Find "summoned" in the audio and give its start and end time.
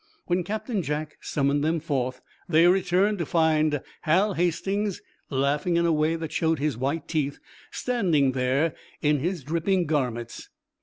1.21-1.63